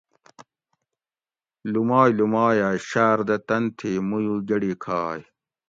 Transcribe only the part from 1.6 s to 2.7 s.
لومائ لومائ ھہ